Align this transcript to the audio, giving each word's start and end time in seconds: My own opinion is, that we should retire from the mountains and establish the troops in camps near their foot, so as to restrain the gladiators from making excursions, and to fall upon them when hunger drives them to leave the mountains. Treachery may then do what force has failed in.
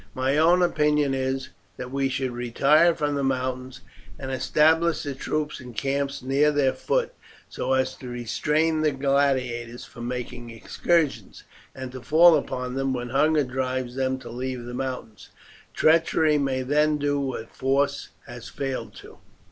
My 0.15 0.35
own 0.35 0.63
opinion 0.63 1.13
is, 1.13 1.49
that 1.77 1.91
we 1.91 2.09
should 2.09 2.31
retire 2.31 2.95
from 2.95 3.13
the 3.13 3.23
mountains 3.23 3.81
and 4.17 4.31
establish 4.31 5.03
the 5.03 5.13
troops 5.13 5.59
in 5.59 5.75
camps 5.75 6.23
near 6.23 6.51
their 6.51 6.73
foot, 6.73 7.13
so 7.47 7.73
as 7.73 7.93
to 7.97 8.07
restrain 8.07 8.81
the 8.81 8.93
gladiators 8.93 9.85
from 9.85 10.07
making 10.07 10.49
excursions, 10.49 11.43
and 11.75 11.91
to 11.91 12.01
fall 12.01 12.35
upon 12.35 12.73
them 12.73 12.93
when 12.95 13.09
hunger 13.09 13.43
drives 13.43 13.93
them 13.93 14.17
to 14.17 14.31
leave 14.31 14.65
the 14.65 14.73
mountains. 14.73 15.29
Treachery 15.75 16.39
may 16.39 16.63
then 16.63 16.97
do 16.97 17.19
what 17.19 17.55
force 17.55 18.09
has 18.25 18.49
failed 18.49 18.99
in. 19.03 19.17